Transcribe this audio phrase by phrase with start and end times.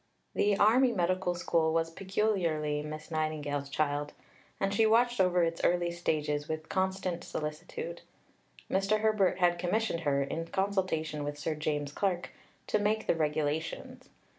[0.33, 4.13] The Army Medical School was peculiarly Miss Nightingale's child,
[4.59, 8.01] and she watched over its early stages with constant solicitude.
[8.67, 9.01] Mr.
[9.01, 12.31] Herbert had commissioned her, in consultation with Sir James Clark,
[12.65, 14.09] to make the Regulations.